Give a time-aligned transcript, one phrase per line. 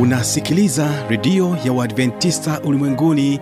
[0.00, 3.40] unasikiliza redio ya uadventista ulimwenguni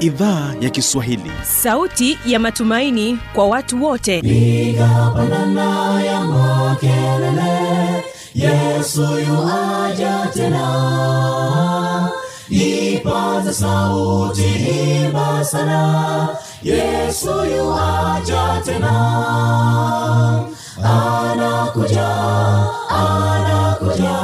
[0.00, 1.30] idhaa ya kiswahili.
[1.42, 4.20] Sauti ya matumaini kwa watu wote.
[4.20, 8.04] Nigapandana ya makelele
[8.34, 12.10] yesu yuaja tena.
[12.48, 16.28] Ipaza sauti himbasana
[16.62, 18.94] yesu yuaja tena.
[20.84, 22.08] Anakuja
[22.88, 24.23] anakuja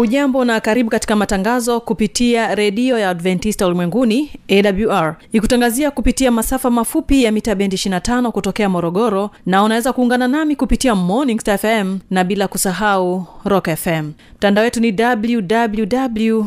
[0.00, 7.24] hujambo na karibu katika matangazo kupitia redio ya adventista ulimwenguni awr ikutangazia kupitia masafa mafupi
[7.24, 12.24] ya mita bendi 25 kutokea morogoro na unaweza kuungana nami kupitia morning Star fm na
[12.24, 16.44] bila kusahau rock fm mtandao wetu ni www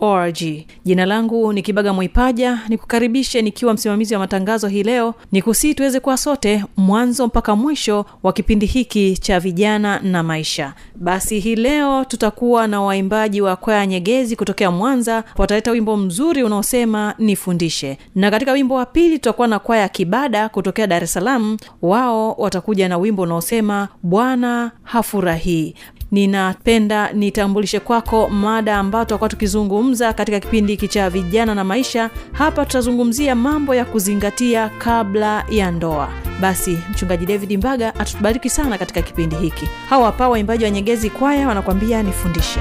[0.00, 0.38] org.
[0.84, 6.00] Jina langu ni kibaga mwaipaja nikukaribishe nikiwa msimamizi wa matangazo hii leo ni kusii tuweze
[6.00, 10.72] kuwa sote mwanzo mpaka mwisho wa kipindi hiki cha vijana na maisha.
[10.94, 17.14] Basi hii leo tutakuwa na waimbaji wa kwaya nyegezi kutokea mwanza wataleta wimbo mzuri unaosema
[17.18, 17.98] nifundishe.
[18.14, 21.56] Na katika wimbo wa pili tutakuwa na kwaya kibada kutokea dar es salaam.
[21.82, 25.74] Wao watakuja na wimbo unaosema bwana hafurahii
[26.14, 32.10] ninapenda nitambulishe kwako mada ambayo tutakuwa tukizungumza katika kipindi hiki cha vijana na maisha.
[32.32, 36.08] Hapa tutazungumzia mambo ya kuzingatia kabla ya ndoa.
[36.40, 39.68] Basi mchungaji david mbaga atubariki sana katika kipindi hiki.
[39.90, 42.60] Hawa hapa waimbaji wa nyegezi kwaya wanakwambia nifundishe.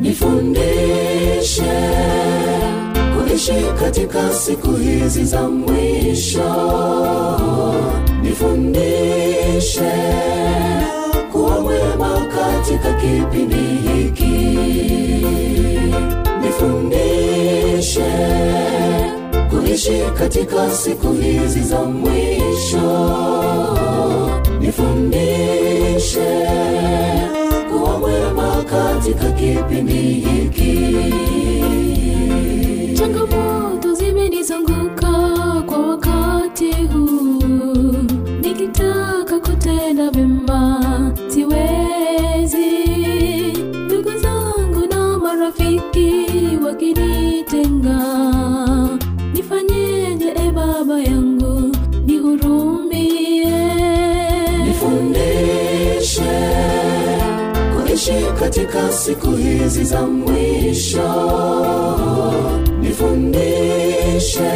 [0.00, 1.62] Nifundishe
[3.18, 6.42] kuishi katika siku hizi za mwisho.
[8.22, 9.92] Nifundishe
[12.66, 14.58] katika kipindi hiki.
[16.42, 18.12] Nifundishe
[19.50, 23.06] kuishi katika siku hizi za mwisho.
[24.60, 26.46] Nifundishe
[27.70, 30.96] kuwa mwema katika kipindi hiki.
[32.94, 34.85] Changamoto zimenizunguka
[58.56, 61.12] katika siku hizi za mwisho
[62.80, 64.52] nifundishe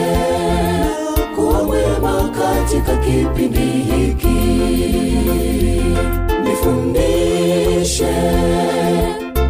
[1.34, 4.28] kuwa mwema katika kipindi hiki.
[6.44, 8.14] Nifundishe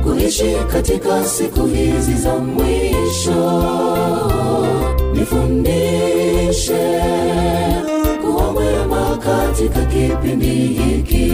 [0.02, 3.62] kuishi katika siku hizi za mwisho.
[5.14, 7.00] Nifundishe
[8.22, 11.32] kuwa mwema katika kipindi hiki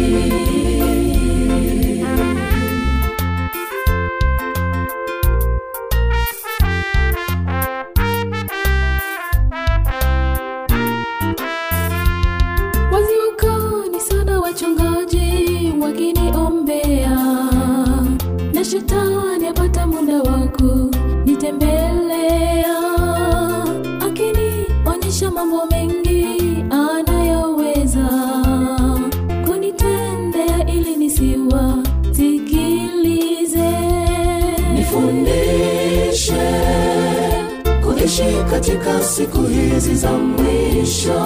[38.16, 41.20] kuishi katika siku hizi za mwisho.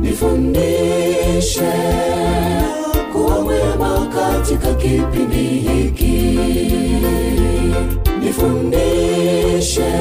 [0.00, 1.72] Nifundishe
[3.12, 6.38] kuwa mwema katika kipindi hiki.
[8.20, 9.92] Nifundishe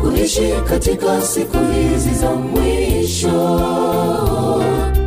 [0.00, 3.60] kuishi katika siku hizi za mwisho.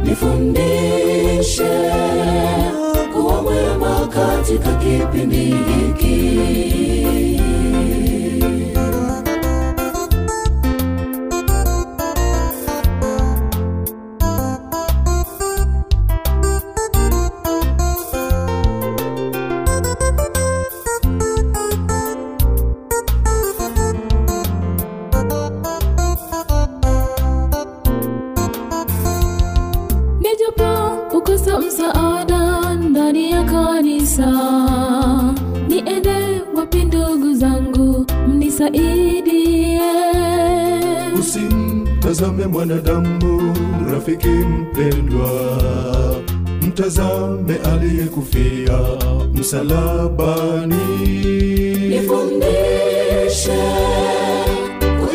[0.04, 1.92] Nifundishe
[3.14, 6.40] kuwa mwema katika kipindi hiki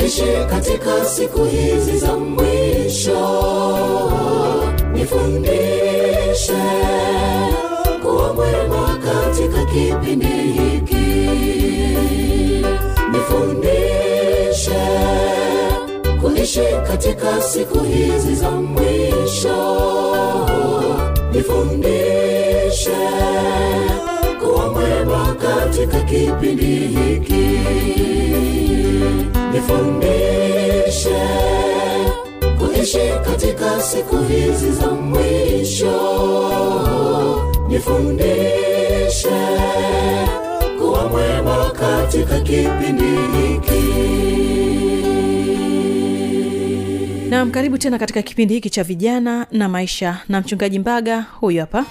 [0.05, 3.19] kuishi katika siku hizi za mwisho,
[4.93, 6.53] nifundishe
[8.03, 11.29] kuwa mwema katika kipindi hiki,
[13.13, 14.81] nifundishe
[16.21, 19.57] kuishi katika siku hizi za mwisho,
[21.33, 22.97] nifundishe
[25.59, 27.59] katika kipindi hiki,
[29.53, 31.17] nifundishe
[32.59, 36.01] kuishi katika siku hizi za mwisho,
[37.69, 39.29] nifundishe
[40.79, 43.85] kuwa mwema katika kipindi hiki.
[47.31, 50.19] nam karibu tena katika kipindi hiki cha vijana na maisha.
[50.29, 51.85] Na mchungaji mbaga huyu hapa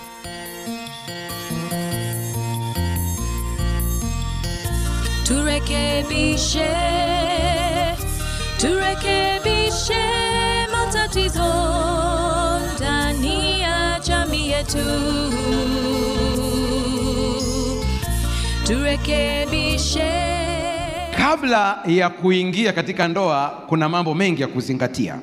[5.63, 6.69] turekebishe
[8.57, 10.03] turekebishe
[10.71, 11.53] matatizo
[12.75, 14.77] ndani ya jamii yetu.
[18.67, 20.11] Turekebishe.
[21.17, 25.19] Kabla ya kuingia katika ndoa kuna mambo mengi ya kuzingatia.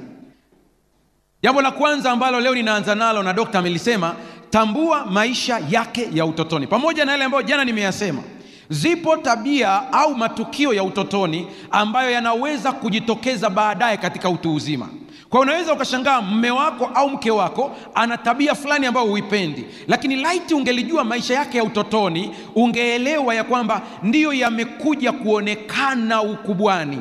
[1.42, 4.14] Jambo la kwanza ambalo leo ninaanza nalo na dokta amelisema
[4.50, 6.66] tambua maisha yake ya utotoni.
[6.66, 8.22] Pamoja na yale ambayo jana nimeyasema
[8.70, 14.88] zipo tabia au matukio ya utotoni ambayo yanaweza kujitokeza baadaye katika utu uzima.
[15.30, 19.64] Kwa unaweza ukashangaa mme wako au mke wako ana tabia fulani ambayo huipendi.
[19.88, 26.98] Lakini laiti ungelijua maisha yake ya utotoni ungeelewa ya kwamba ndiyo yamekuja kuonekana ukubwani.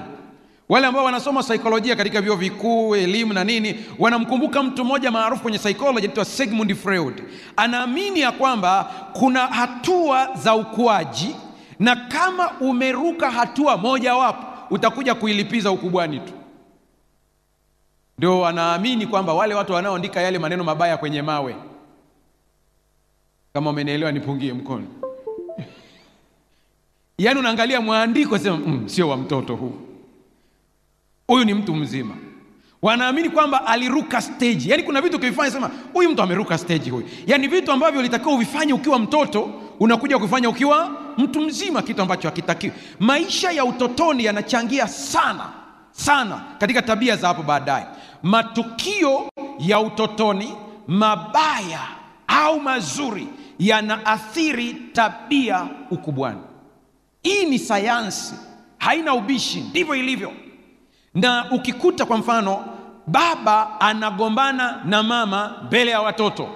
[0.69, 5.57] Wale ambao wanasoma saikolojia katika vyuo vikuu elimu na nini wanamkumbuka mtu mmoja maarufu kwenye
[5.57, 7.23] saikolojia anaitwa sigmund freud.
[7.55, 11.35] Anaamini ya kwamba kuna hatua za ukuaji
[11.79, 16.33] na kama umeruka hatua mojawapo utakuja kuilipiza ukubwani tu.
[18.17, 21.55] Ndio wanaamini kwamba wale watu wanaoandika yale maneno mabaya kwenye mawe.
[23.53, 24.87] Kama umenielewa nipungie mkono.
[27.17, 29.73] Yaani unaangalia mwandiko sema mm, sio wa mtoto huu.
[31.27, 32.15] Huyu ni mtu mzima
[32.81, 34.69] wanaamini kwamba aliruka stage.
[34.69, 37.09] Yaani kuna vitu ukivifanya sema huyu mtu ameruka stage huyu.
[37.27, 39.49] Yaani vitu ambavyo ulitakiwa uvifanye ukiwa mtoto
[39.79, 42.73] unakuja kufanya ukiwa mtu mzima kitu ambacho hakitakiwi.
[42.99, 45.49] Maisha ya utotoni yanachangia sana
[45.91, 47.85] sana katika tabia za hapo baadaye.
[48.23, 49.29] Matukio
[49.59, 50.53] ya utotoni
[50.87, 51.79] mabaya
[52.27, 53.27] au mazuri
[53.59, 56.39] yanaathiri tabia ukubwani.
[57.23, 58.33] Hii ni sayansi
[58.77, 60.31] haina ubishi ndivyo ilivyo
[61.13, 62.65] na ukikuta kwa mfano
[63.07, 66.49] baba anagombana na mama mbele ya watoto.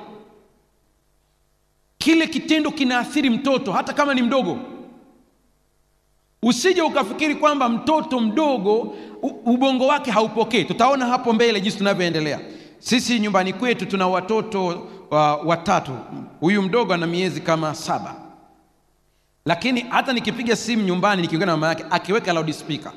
[1.98, 4.60] Kile kitendo kinaathiri mtoto hata kama ni mdogo.
[6.44, 8.96] Usije ukafikiri kwamba mtoto mdogo
[9.46, 10.66] ubongo wake haupokei.
[10.66, 12.40] Tutaona hapo mbele jinsi tunavyoendelea.
[12.80, 15.92] Sisi nyumbani kwetu tuna watoto uh, watatu.
[16.40, 18.16] Huyu mdogo ana miezi kama saba.
[19.46, 22.92] Lakini hata nikipiga simu nyumbani nikiongea na mama yake akiweka loudspeaker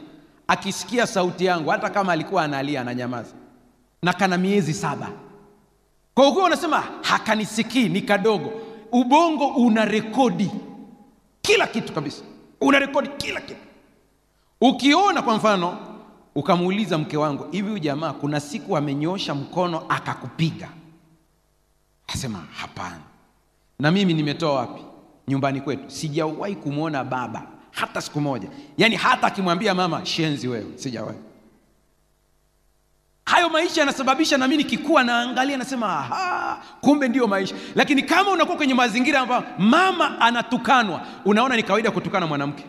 [0.48, 3.34] akisikia sauti yangu hata kama alikuwa analia ananyamaza.
[4.02, 5.08] Na kana miezi saba.
[6.14, 8.50] Kwa ukiwa unasema hakanisikii ni kadogo.
[8.92, 10.50] Ubongo una rekodi.
[11.42, 12.22] Kila kitu kabisa.
[12.60, 13.60] Una rekodi kila kitu.
[14.60, 15.78] Ukiona kwa mfano
[16.34, 20.68] ukamuuliza mke wangu hivi huyu jamaa kuna siku amenyoosha mkono akakupiga?
[22.08, 23.00] Asema hapana.
[23.78, 24.82] Na mimi nimetoa wapi?
[25.28, 25.90] Nyumbani kwetu.
[25.90, 28.48] Sijawahi kumwona baba hata siku moja.
[28.78, 31.18] Yaani hata akimwambia mama shenzi wewe sijawahi.
[33.24, 37.54] Hayo maisha yanasababisha nami nikikuwa naangalia nasema aha kumbe ndiyo maisha.
[37.74, 42.64] Lakini kama unakuwa kwenye mazingira ambayo mama anatukanwa unaona ni kawaida kutukana mwanamke.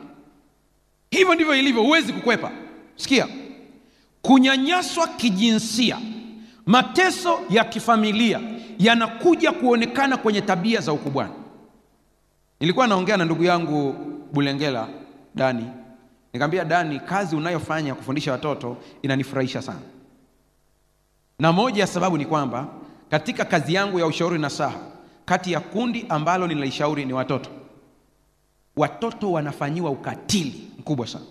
[1.11, 2.51] Hivyo ndivyo ilivyo huwezi kukwepa.
[2.95, 3.27] Sikia
[4.21, 5.97] kunyanyaswa kijinsia
[6.65, 8.39] mateso ya kifamilia
[8.79, 11.33] yanakuja kuonekana kwenye tabia za ukubwani.
[12.59, 13.95] Nilikuwa naongea na ndugu yangu
[14.38, 14.88] bulengela
[15.36, 15.65] dani.
[16.34, 19.79] Nikamwambia dani kazi unayofanya kufundisha watoto inanifurahisha sana.
[21.39, 22.67] Na moja ya sababu ni kwamba
[23.10, 24.79] katika kazi yangu ya ushauri na saha
[25.25, 27.50] kati ya kundi ambalo ninalishauri ni watoto.
[28.75, 31.25] Watoto wanafanyiwa ukatili mkubwa sana.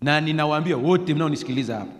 [0.00, 1.92] Na ninawaambia wote mnaonisikiliza hapa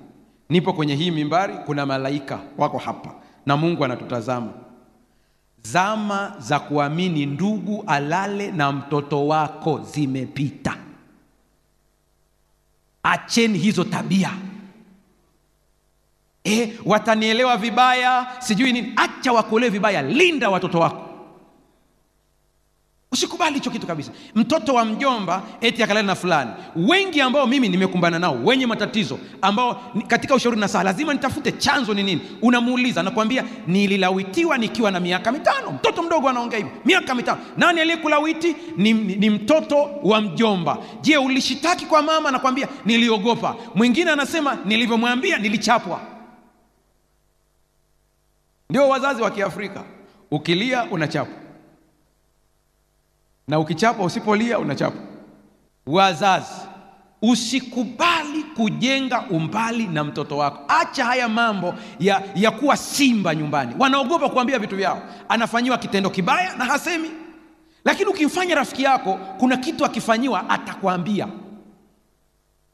[0.48, 3.14] nipo kwenye hii mimbari kuna malaika wako hapa
[3.46, 4.52] na mungu anatutazama
[5.72, 10.76] zama za kuamini ndugu alale na mtoto wako zimepita.
[13.02, 14.30] Acheni hizo tabia.
[16.44, 18.92] E, watanielewa vibaya sijui nini.
[18.96, 21.07] Acha wakuelewe vibaya linda watoto wako
[23.12, 24.12] usikubali hicho kitu kabisa.
[24.34, 26.50] Mtoto wa mjomba eti akalala na fulani.
[26.76, 31.94] Wengi ambao mimi nimekumbana nao wenye matatizo ambao katika ushauri na saa lazima nitafute chanzo
[31.94, 32.20] ni nini.
[32.42, 35.70] Unamuuliza nakwambia nililawitiwa nikiwa na miaka mitano.
[35.72, 37.38] Mtoto mdogo anaongea hivyo, miaka mitano.
[37.56, 38.56] Nani aliyekulawiti?
[38.76, 40.78] Ni, ni, mtoto wa mjomba.
[41.00, 42.30] Je ulishitaki kwa mama?
[42.30, 43.56] Nakwambia niliogopa.
[43.74, 46.00] Mwingine anasema nilivyomwambia nilichapwa.
[48.70, 49.84] Ndio wazazi wa kiafrika.
[50.30, 51.47] Ukilia unachapwa
[53.48, 54.96] na ukichapa usipolia unachapa.
[55.86, 56.52] Wazazi
[57.22, 60.58] usikubali kujenga umbali na mtoto wako.
[60.68, 63.74] Acha haya mambo ya, ya kuwa simba nyumbani.
[63.78, 65.02] Wanaogopa kuambia vitu vyao.
[65.28, 67.10] Anafanyiwa kitendo kibaya na hasemi.
[67.84, 71.28] Lakini ukimfanya rafiki yako kuna kitu akifanyiwa atakwambia.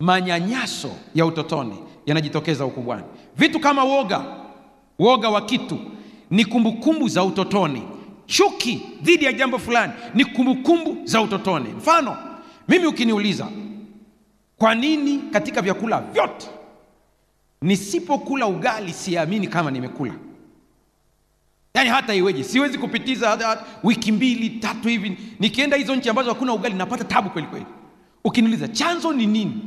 [0.00, 3.04] Manyanyaso ya utotoni yanajitokeza ukubwani
[3.36, 4.24] vitu kama woga.
[4.98, 5.78] Woga wa kitu.
[6.30, 7.82] Ni kumbukumbu za utotoni
[8.26, 11.68] chuki dhidi ya jambo fulani ni kumbukumbu za utotoni.
[11.68, 12.16] Mfano
[12.68, 13.48] mimi ukiniuliza
[14.58, 16.46] kwa nini katika vyakula vyote
[17.62, 20.14] nisipokula ugali siamini kama nimekula?
[21.74, 26.52] Yaani hata iweje siwezi kupitiza hata, wiki mbili tatu hivi nikienda hizo nchi ambazo hakuna
[26.52, 27.66] ugali napata tabu kweli kweli.
[28.24, 29.62] Ukiniuliza chanzo ni nini?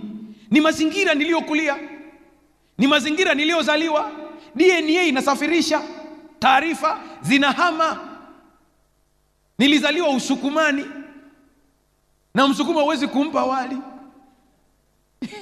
[0.52, 1.76] Ni mazingira niliyokulia?
[2.78, 4.12] Ni mazingira niliyozaliwa?
[4.56, 5.82] Dna inasafirisha
[6.40, 8.00] taarifa zinahama
[9.58, 10.86] nilizaliwa usukumani.
[12.34, 13.78] Na msukuma huwezi kumpa wali.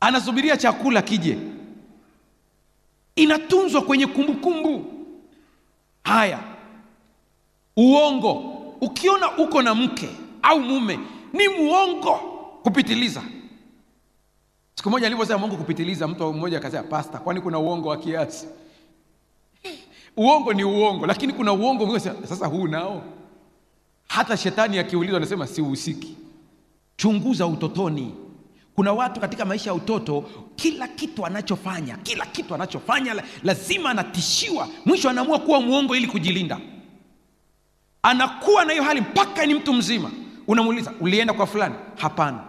[0.00, 1.38] Anasubiria chakula kije.
[3.16, 4.84] Inatunzwa kwenye kumbukumbu.
[6.04, 6.40] Haya.
[7.76, 8.32] Uongo.
[8.80, 10.08] Ukiona uko na mke
[10.42, 10.98] au mume
[11.32, 12.12] ni muongo
[12.62, 13.22] kupitiliza.
[14.74, 18.46] Siku moja alivyosema mungu kupitiliza mtu mmoja akasema pasta kwani kuna uongo wa kiasi
[20.16, 23.02] uongo ni uongo lakini kuna uongo mwingine sasa huu nao?
[24.08, 26.16] Hata shetani akiulizwa anasema sihusiki
[26.96, 28.14] chunguza utotoni.
[28.74, 30.24] Kuna watu katika maisha ya utoto
[30.56, 34.68] kila kitu anachofanya kila kitu anachofanya lazima anatishiwa.
[34.86, 36.60] Mwisho anaamua kuwa mwongo ili kujilinda.
[38.02, 40.10] Anakuwa na hiyo hali mpaka ni mtu mzima.
[40.46, 41.74] Unamuuliza ulienda kwa fulani?
[41.96, 42.40] Hapana.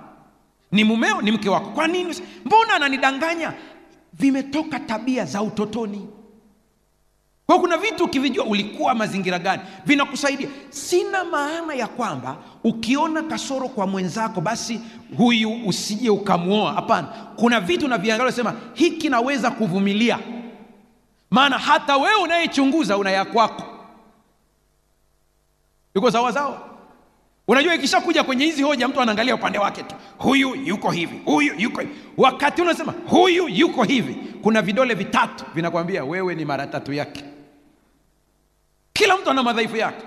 [0.71, 1.69] Ni mumeo ni mke wako.
[1.69, 2.15] Kwa nini?
[2.45, 3.53] Mbona ananidanganya?
[4.13, 6.07] Vimetoka tabia za utotoni
[7.47, 9.61] kwa kuna vitu ukivijua ulikuwa mazingira gani?
[9.85, 10.47] Vinakusaidia.
[10.69, 14.81] Sina maana ya kwamba ukiona kasoro kwa mwenzako basi
[15.17, 16.73] huyu usije ukamwoa.
[16.73, 17.07] Hapana.
[17.35, 20.19] Kuna vitu naviangalia sema hiki naweza kuvumilia.
[21.31, 23.25] Maana hata wewe unayechunguza una ya
[25.95, 26.61] yuko sawa?
[27.47, 29.95] Unajua ikishakuja kwenye hizi hoja mtu anaangalia upande wake tu.
[30.17, 31.93] Huyu yuko hivi huyu yuko hivi.
[32.17, 37.23] Wakati unasema huyu yuko hivi kuna vidole vitatu vinakwambia wewe ni mara tatu yake
[38.97, 40.05] kila mtu ana madhaifu yake.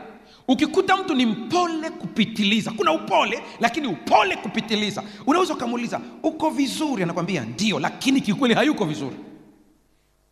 [0.49, 2.71] Ukikuta mtu ni mpole kupitiliza.
[2.71, 5.02] Kuna upole lakini upole kupitiliza.
[5.26, 7.02] Unaweza ukamuuliza uko vizuri?
[7.02, 9.16] Anakwambia ndio lakini kiukweli hayuko vizuri.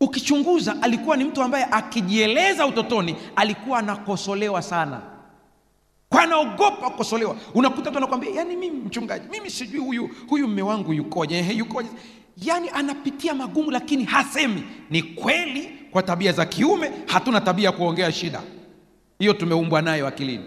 [0.01, 5.01] Ukichunguza alikuwa ni mtu ambaye akijieleza utotoni alikuwa anakosolewa sana.
[6.09, 7.35] Kwa anaogopa kukosolewa.
[7.53, 11.39] Unakuta mtu anakwambia yani mimi mchungaji mimi sijui huyu huyu mme wangu yukoje?
[11.53, 11.89] Yukoje
[12.41, 14.63] yani anapitia magumu lakini hasemi.
[14.89, 18.41] Ni kweli kwa tabia za kiume hatuna tabia ya kuongea shida.
[19.19, 20.43] Hiyo tumeumbwa nayo akilini.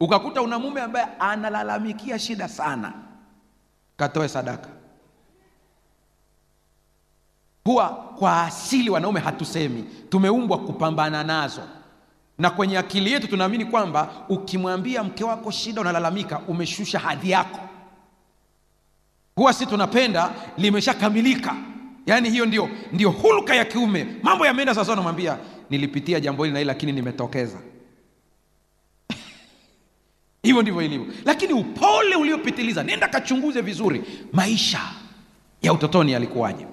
[0.00, 2.92] Ukakuta una mume ambaye analalamikia shida sana.
[3.96, 4.68] Katoe sadaka.
[7.64, 9.82] Huwa kwa asili wanaume hatusemi.
[10.08, 11.62] Tumeumbwa kupambana nazo.
[12.38, 17.60] Na kwenye akili yetu tunaamini kwamba ukimwambia mke wako shida unalalamika umeshusha hadhi yako
[19.36, 21.56] huwa si tunapenda limeshakamilika.
[22.06, 24.06] Yaani hiyo ndio ndio hulka ya kiume.
[24.22, 25.38] Mambo yameenda sasa namwambia
[25.70, 27.58] nilipitia jambo hili na hili lakini nimetokeza.
[30.42, 31.06] Hivyo ndivyo ilivyo.
[31.24, 34.80] Lakini upole uliopitiliza nenda kachunguze vizuri maisha
[35.62, 36.66] ya utotoni yalikuwaje?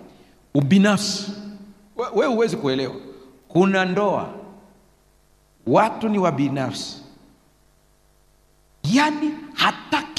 [0.54, 1.32] Ubinafsi.
[1.98, 2.96] Wewe we huwezi kuelewa.
[3.48, 4.34] Kuna ndoa
[5.68, 6.98] watu ni wabinafsi.
[8.84, 9.32] Yaani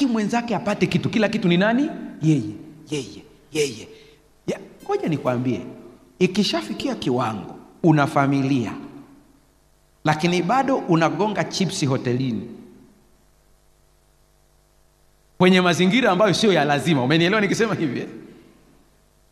[0.00, 1.10] hataki mwenzake apate kitu.
[1.10, 1.90] Kila kitu ni nani?
[2.22, 2.54] Yeye.
[2.90, 3.22] Yeye.
[3.52, 3.88] Yeye.
[4.84, 5.60] Ngoja nikwambie
[6.18, 8.72] ikishafikia kiwango una familia
[10.04, 12.48] lakini bado unagonga chipsi hotelini.
[15.38, 18.08] Kwenye mazingira ambayo sio ya lazima umenielewa nikisema hivi eh?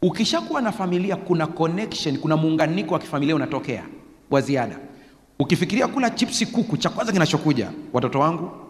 [0.03, 3.85] ukishakuwa na familia kuna connection kuna muunganiko wa kifamilia unatokea
[4.31, 4.79] wa ziada.
[5.39, 8.68] Ukifikiria kula chipsi kuku cha kwanza kinachokuja watoto wangu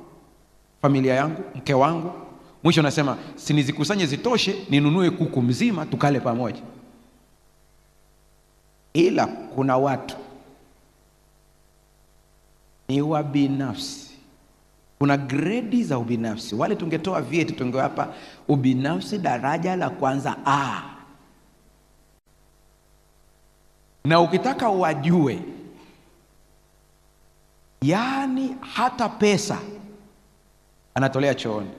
[0.82, 2.12] familia yangu mke wangu.
[2.64, 6.62] Mwisho nasema sinizikusanye zitoshe ninunue kuku mzima tukale pamoja.
[8.92, 10.16] Ila kuna watu
[12.88, 14.08] ni wa binafsi
[14.98, 16.54] kuna gredi za ubinafsi.
[16.54, 18.14] Wale tungetoa vyeti tungewapa
[18.48, 20.82] ubinafsi daraja la kwanza a.
[24.04, 25.38] Na ukitaka wajue
[27.82, 29.58] yaani hata pesa
[30.98, 31.70] anatolea chooni.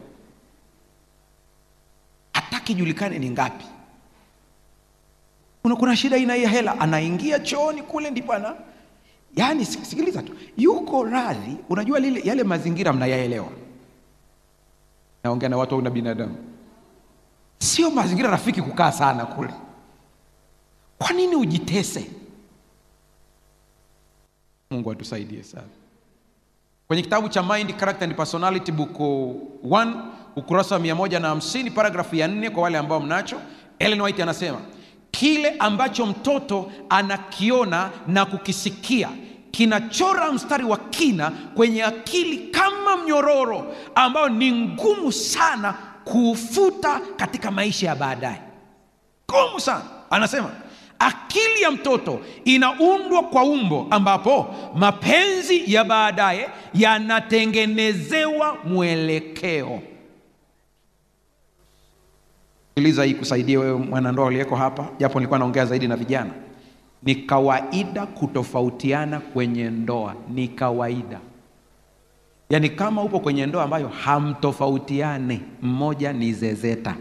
[2.34, 3.66] Hataki julikane ni ngapi.
[5.62, 8.56] Kuna, shida ina ya hela anaingia chooni kule ndipo ana
[9.36, 10.36] yaani sikiliza tu.
[10.58, 13.50] Yuko radhi unajua lile yale mazingira mnayaelewa.
[15.24, 16.36] Naongea na watu au na binadamu.
[17.58, 19.54] Sio mazingira rafiki kukaa sana kule.
[20.98, 22.12] Kwa nini ujitese?
[24.72, 25.68] Mungu atusaidie sana
[26.90, 29.94] kwenye kitabu cha mind character and personality book 1
[30.36, 33.42] ukurasa wa 150 paragrafu ya 4 kwa wale ambao mnacho
[33.80, 34.58] ellen white anasema
[35.12, 39.10] kile ambacho mtoto anakiona na kukisikia
[39.52, 47.88] kinachora mstari wa kina kwenye akili kama mnyororo ambao ni ngumu sana kuufuta katika maisha
[47.88, 48.42] ya baadaye.
[49.32, 49.82] Ngumu sana.
[50.10, 50.50] Anasema
[51.00, 59.82] akili ya mtoto inaundwa kwa umbo ambapo mapenzi ya baadaye yanatengenezewa mwelekeo.
[62.70, 66.32] Sikiliza hii kusaidia wewe mwanandoa uliyeko hapa japo nilikuwa naongea zaidi na vijana.
[67.04, 71.20] Ni kawaida kutofautiana kwenye ndoa ni kawaida.
[72.50, 76.96] Yaani kama upo kwenye ndoa ambayo hamtofautiane mmoja ni zezeta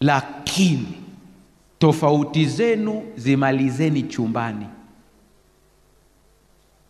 [0.00, 0.88] lakini
[1.78, 4.66] tofauti zenu zimalizeni chumbani.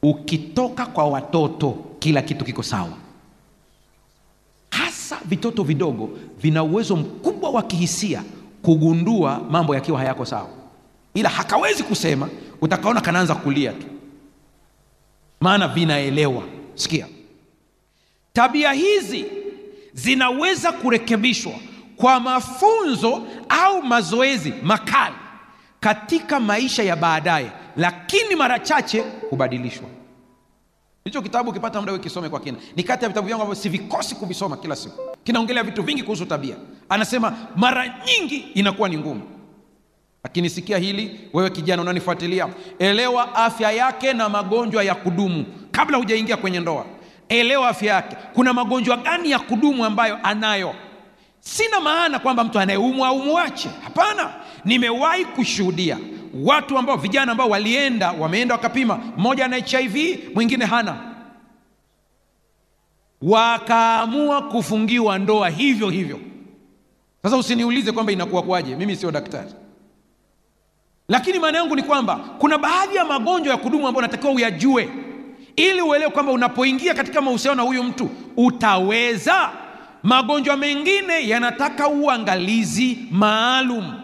[0.02, 2.92] Ukitoka kwa watoto kila kitu kiko sawa.
[4.70, 8.22] Hasa vitoto vidogo vina uwezo mkubwa wa kihisia
[8.62, 10.48] kugundua mambo yakiwa hayako sawa.
[11.14, 12.28] Ila hakawezi kusema
[12.61, 13.87] utakaona kanaanza kulia tu.
[15.40, 16.42] Maana vinaelewa.
[16.74, 17.06] Sikia.
[18.33, 19.24] Tabia hizi
[19.92, 21.52] zinaweza kurekebishwa
[21.98, 25.14] kwa mafunzo au mazoezi makali
[25.80, 29.88] katika maisha ya baadaye lakini mara chache hubadilishwa.
[31.04, 34.56] Hicho kitabu ukipata muda kisome kwa kina ni kati ya vitabu vyangu ambavyo sivikosi kuvisoma
[34.56, 35.00] kila siku.
[35.24, 36.56] Kinaongelea vitu vingi kuhusu tabia.
[36.88, 39.22] Anasema mara nyingi inakuwa ni ngumu.
[40.24, 42.48] Lakini sikia hili wewe kijana unanifuatilia.
[42.78, 46.87] Elewa afya yake na magonjwa ya kudumu kabla hujaingia kwenye ndoa.
[47.28, 48.16] Elewa afya yake.
[48.34, 50.74] Kuna magonjwa gani ya kudumu ambayo anayo
[51.40, 54.31] sina maana kwamba mtu anayeumwa au mwache hapana.
[54.64, 55.98] Nimewahi kushuhudia
[56.44, 59.01] watu ambao vijana ambao walienda wameenda wakapima.
[59.16, 60.96] Mmoja ana hiv mwingine hana.
[63.22, 66.20] Wakaamua kufungiwa ndoa hivyo hivyo.
[67.22, 69.53] Sasa usiniulize kwamba inakuwa kwaje mimi sio daktari.
[71.09, 74.88] Lakini maana yangu ni kwamba kuna baadhi ya magonjwa ya kudumu ambayo unatakiwa uyajue.
[75.57, 79.51] Ili uelewe kwamba unapoingia katika mahusiano na huyu mtu utaweza
[80.02, 83.94] magonjwa mengine yanataka uangalizi maalum.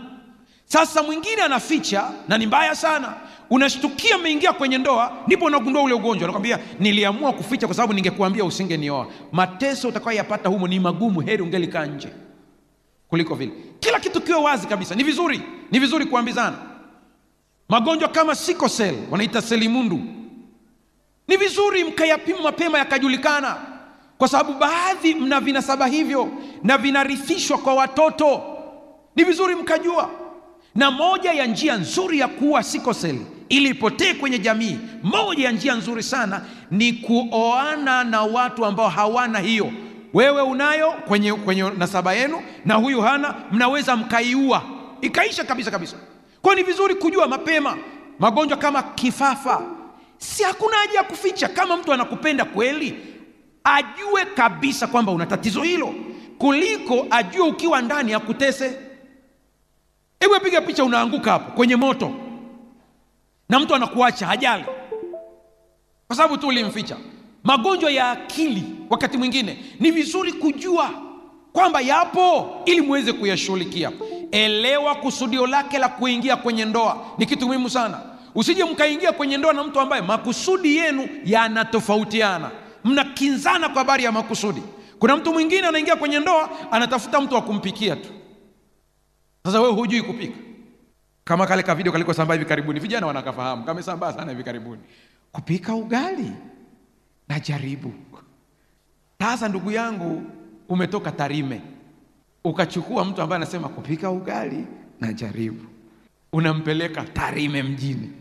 [0.64, 3.14] Sasa mwingine anaficha na ni mbaya sana.
[3.50, 6.26] Unashtukia umeingia kwenye ndoa ndipo unagundua ule ugonjwa.
[6.26, 9.06] Nakwambia niliamua kuficha kwa sababu ningekuambia usingenioa.
[9.32, 11.20] Mateso utakayoyapata humo ni magumu.
[11.20, 12.08] Heri ungelikaa nje
[13.08, 13.52] kuliko vile.
[13.80, 14.94] Kila kitu kiwe wazi kabisa.
[14.94, 16.56] Ni vizuri ni vizuri kuambizana.
[17.68, 20.00] Magonjwa kama sikosel wanaita selimundu
[21.28, 23.56] ni vizuri mkayapima mapema yakajulikana
[24.18, 26.28] kwa sababu baadhi mna vinasaba hivyo
[26.62, 28.42] na vinarithishwa kwa watoto.
[29.16, 30.10] Ni vizuri mkajua.
[30.74, 35.74] Na moja ya njia nzuri ya kuua sikoseli ili ipotee kwenye jamii moja ya njia
[35.74, 39.72] nzuri sana ni kuoana na watu ambao hawana hiyo.
[40.14, 44.62] Wewe unayo kwenye, kwenye nasaba yenu na huyu hana mnaweza mkaiua.
[45.00, 45.96] Ikaisha kabisa kabisa.
[46.42, 47.76] Kwa ni vizuri kujua mapema
[48.18, 49.62] magonjwa kama kifafa.
[50.18, 52.96] Si hakuna haja ya kuficha kama mtu anakupenda kweli
[53.64, 55.94] ajue kabisa kwamba una tatizo hilo
[56.38, 58.78] kuliko ajue ukiwa ndani ya kutese.
[60.20, 62.10] Hebu piga picha unaanguka hapo kwenye moto
[63.48, 64.64] na mtu anakuacha hajali
[66.06, 66.96] kwa sababu tu ulimficha.
[67.44, 70.90] Magonjwa ya akili wakati mwingine ni vizuri kujua
[71.52, 73.92] kwamba yapo ili muweze kuyashughulikia.
[74.30, 78.00] Elewa kusudio lake la kuingia kwenye ndoa ni kitu muhimu sana.
[78.34, 82.50] Usije mkaingia kwenye ndoa na mtu ambaye makusudi yenu yanatofautiana
[82.84, 84.62] mnakinzana kwa habari ya makusudi.
[84.98, 88.08] Kuna mtu mwingine anaingia kwenye ndoa anatafuta mtu wa kumpikia tu.
[89.44, 90.38] Sasa wewe hujui kupika.
[91.24, 94.82] Kama kale ka video kalikosambaa hivi karibuni vijana wanakafahamu kamesambaa sana hivi karibuni.
[95.32, 96.32] Kupika ugali?
[97.28, 97.92] Na jaribu
[99.18, 100.22] sasa ndugu yangu
[100.68, 101.60] umetoka tarime.
[102.44, 104.66] Ukachukua mtu ambaye anasema kupika ugali?
[105.00, 105.64] Na jaribu
[106.32, 108.12] unampeleka tarime mjini.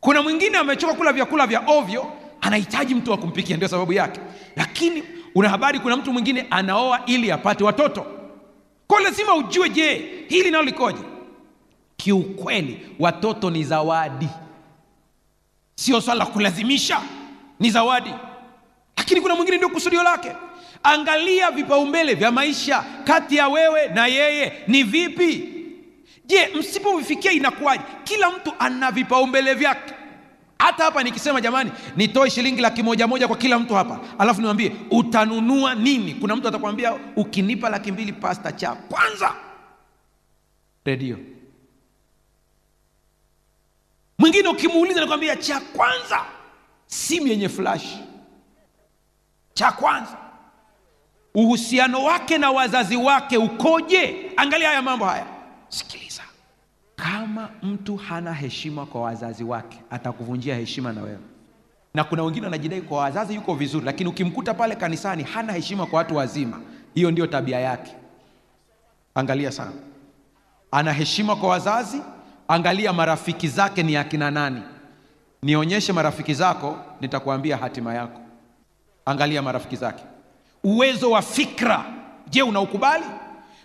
[0.00, 4.20] Kuna mwingine amechoka kula vyakula vya ovyo anahitaji mtu wa kumpikia ndio sababu yake.
[4.56, 5.02] Lakini
[5.34, 8.06] una habari kuna mtu mwingine anaoa ili apate watoto.
[8.86, 11.02] Kwa lazima ujue je hili nalo likoje?
[11.96, 14.28] Kiukweli watoto ni zawadi.
[15.74, 17.00] Sio swala la kulazimisha
[17.60, 18.10] ni zawadi.
[18.96, 20.32] Lakini kuna mwingine ndio kusudio lake.
[20.82, 24.52] Angalia vipaumbele vya maisha kati ya wewe na yeye.
[24.66, 25.48] Ni vipi?
[26.24, 27.82] Je msipovifikia inakuwaje?
[28.04, 29.94] Kila mtu ana vipaumbele vyake
[30.62, 34.00] hata hapa nikisema jamani nitoe shilingi laki moja moja kwa kila mtu hapa.
[34.18, 36.14] Alafu niwambie utanunua nini?
[36.14, 39.34] Kuna mtu atakwambia ukinipa laki mbili pasta cha kwanza.
[40.84, 41.18] Redio.
[44.18, 46.20] Mwingine ukimuuliza nakwambia cha kwanza.
[46.86, 47.98] Simu yenye flash.
[49.54, 50.16] Cha kwanza.
[51.34, 54.32] Uhusiano wake na wazazi wake ukoje?
[54.36, 55.26] Angalia haya mambo haya.
[55.68, 56.22] Sikiliza
[57.02, 61.18] kama mtu hana heshima kwa wazazi wake atakuvunjia heshima na wewe.
[61.94, 65.96] Na kuna wengine wanajidai kwa wazazi yuko vizuri lakini ukimkuta pale kanisani hana heshima kwa
[65.98, 66.60] watu wazima
[66.94, 67.92] hiyo ndio tabia yake.
[69.14, 69.72] Angalia sana.
[70.70, 72.02] Ana heshima kwa wazazi
[72.48, 74.62] angalia marafiki zake ni akina nani.
[75.42, 78.20] Nionyeshe marafiki zako nitakuambia hatima yako.
[79.06, 80.04] Angalia marafiki zake.
[80.64, 81.84] Uwezo wa fikra.
[82.30, 83.04] Je unaukubali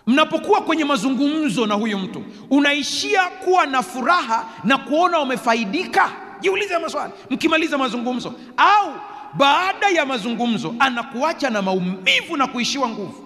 [0.08, 6.12] mnapokuwa kwenye mazungumzo na huyu mtu unaishia kuwa na furaha na kuona umefaidika?
[6.40, 7.12] Jiulize maswali.
[7.30, 8.92] Mkimaliza mazungumzo au
[9.34, 13.24] baada ya mazungumzo anakuacha na maumivu na kuishiwa nguvu?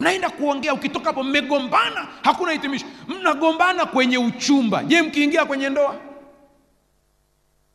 [0.00, 2.86] Mnaenda kuongea ukitoka hapo mmegombana hakuna hitimisho.
[3.08, 4.84] Mnagombana kwenye uchumba.
[4.84, 5.96] Je mkiingia kwenye ndoa?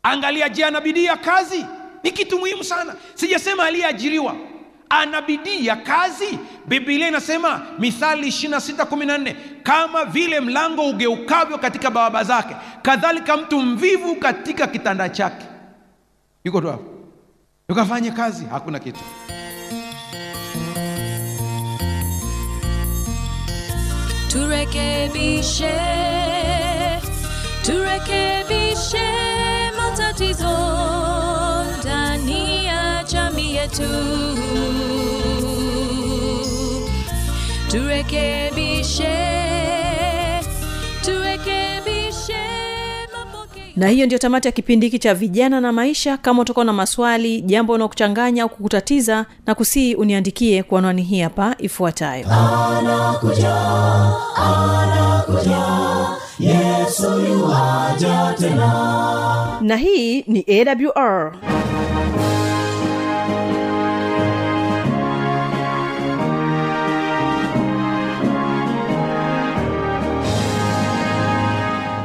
[0.04, 1.66] Angalia je ana bidii ya kazi?
[2.04, 2.96] Ni kitu muhimu sana.
[3.16, 4.36] Sijasema aliyeajiriwa
[4.92, 6.40] ana bidii ya kazi?
[6.68, 14.68] Biblia inasema mithali 2614 kama vile mlango ugeukavyo katika bawaba zake kadhalika mtu mvivu katika
[14.68, 15.46] kitanda chake.
[16.44, 16.84] Yuko tu hapo.
[17.70, 19.00] Ukafanye kazi hakuna kitu.
[24.42, 25.80] Turekebishe
[27.66, 29.08] turekebishe
[29.78, 30.58] matatizo
[37.68, 39.42] turekebishe
[43.76, 46.18] na hiyo ndio tamati ya kipindi hiki cha vijana na maisha.
[46.18, 51.56] Kama utakuwa na maswali jambo unaokuchanganya au kukutatiza na kusii uniandikie kwa anwani hii hapa
[51.60, 52.26] ifuatayo.
[57.30, 59.58] Yuwaja tena.
[59.62, 61.34] Na hii ni awr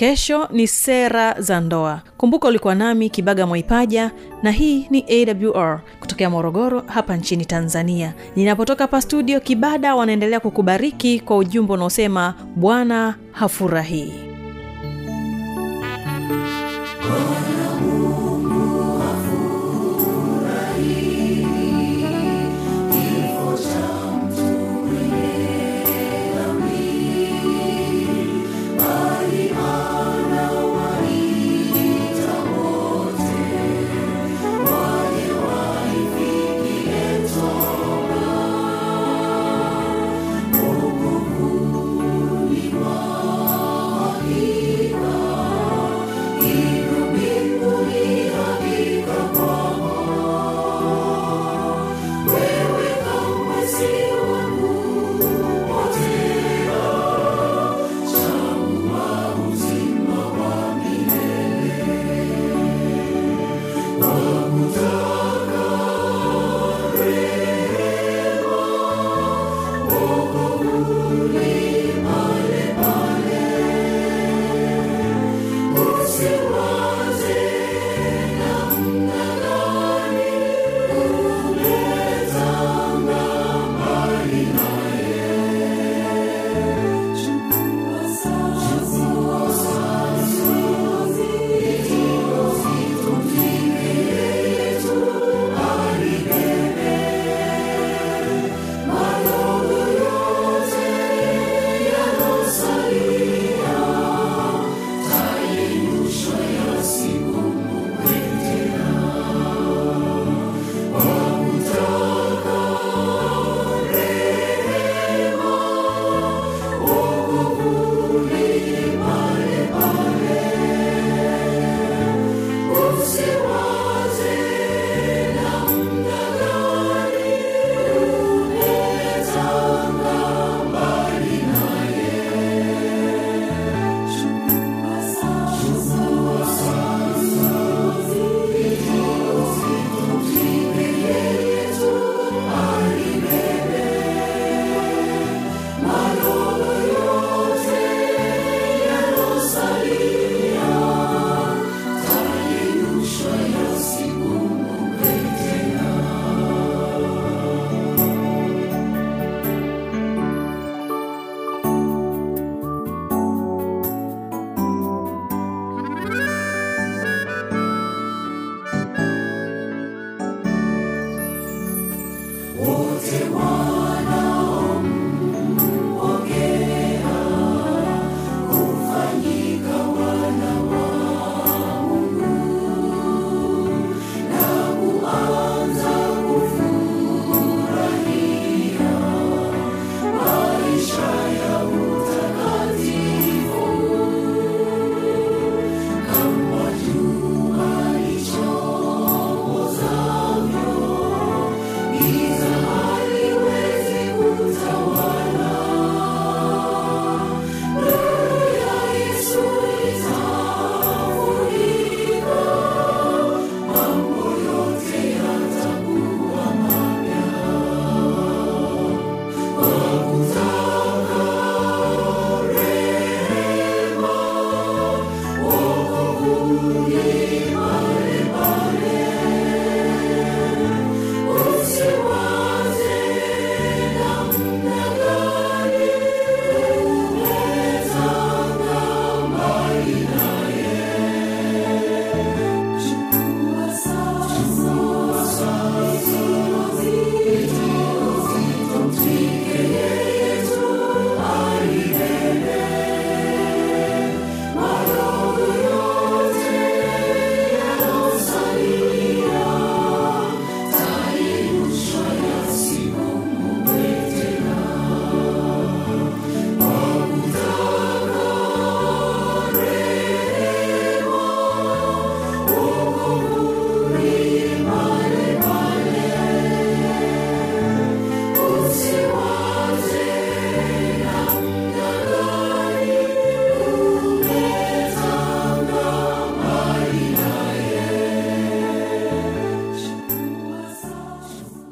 [0.00, 2.00] kesho ni sera za ndoa.
[2.16, 4.10] Kumbuka ulikuwa nami kibaga mwaipaja
[4.42, 8.14] na hii ni awr kutokea morogoro hapa nchini tanzania.
[8.36, 14.29] Ninapotoka hapa studio kibada wanaendelea kukubariki kwa ujumbe unaosema bwana hafurahii